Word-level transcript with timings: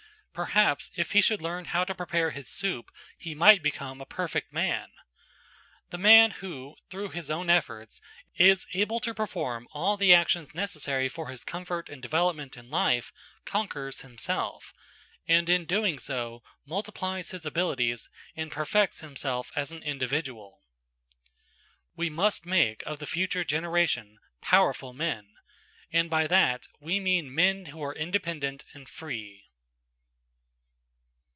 Per 0.33 0.45
haps 0.55 0.91
if 0.95 1.11
he 1.11 1.19
should 1.21 1.41
learn 1.41 1.65
how 1.65 1.83
to 1.83 1.93
prepare 1.93 2.31
his 2.31 2.47
soup 2.47 2.89
he 3.17 3.35
might 3.35 3.61
become 3.61 3.99
a 3.99 4.05
perfect 4.05 4.53
man! 4.53 4.89
The 5.89 5.97
man 5.97 6.31
who, 6.31 6.77
through 6.89 7.09
his 7.09 7.29
own 7.29 7.49
efforts, 7.49 7.99
is 8.37 8.65
able 8.73 9.01
to 9.01 9.13
perform 9.13 9.67
all 9.73 9.97
the 9.97 10.13
actions 10.13 10.55
necessary 10.55 11.09
for 11.09 11.27
his 11.27 11.43
comfort 11.43 11.89
and 11.89 12.01
development 12.01 12.55
in 12.55 12.69
life, 12.69 13.11
conquers 13.43 14.01
himself, 14.01 14.73
and 15.27 15.49
in 15.49 15.65
doing 15.65 15.99
so 15.99 16.41
multiplies 16.65 17.31
his 17.31 17.45
abilities 17.45 18.09
and 18.33 18.49
perfects 18.49 19.01
himself 19.01 19.51
as 19.53 19.73
an 19.73 19.83
individual. 19.83 20.61
We 21.97 22.09
must 22.09 22.45
make 22.45 22.81
of 22.85 22.99
the 22.99 23.05
future 23.05 23.43
generation, 23.43 24.17
powerful 24.39 24.93
men, 24.93 25.35
and 25.91 26.09
by 26.09 26.25
that 26.27 26.65
we 26.79 27.01
mean 27.01 27.35
men 27.35 27.65
who 27.65 27.83
are 27.83 27.93
independent 27.93 28.63
and 28.73 28.87
free. 28.87 29.43